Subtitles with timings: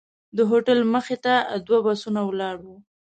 [0.37, 1.33] د هوټل مخې ته
[1.67, 2.77] دوه بسونه ولاړ وو.